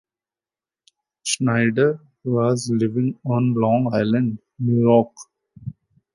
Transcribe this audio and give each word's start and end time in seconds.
Schneider 1.23 1.99
was 2.23 2.71
living 2.75 3.19
on 3.23 3.53
Long 3.53 3.91
Island, 3.93 4.39
New 4.57 4.79
York. 4.81 5.13